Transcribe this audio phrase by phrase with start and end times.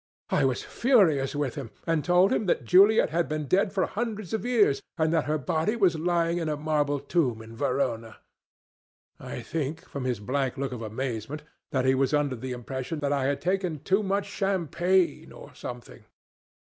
[0.31, 4.33] I was furious with him, and told him that Juliet had been dead for hundreds
[4.33, 8.17] of years and that her body was lying in a marble tomb in Verona.
[9.19, 13.13] I think, from his blank look of amazement, that he was under the impression that
[13.13, 16.03] I had taken too much champagne, or something."